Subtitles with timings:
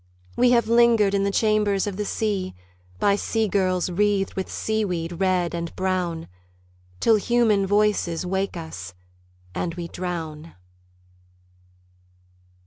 [0.35, 2.55] We have lingered in the chambers of the sea
[2.97, 6.27] By sea girls wreathed with seaweed red and brown
[6.99, 8.95] Till human voices wake us,
[9.53, 10.55] and we drown.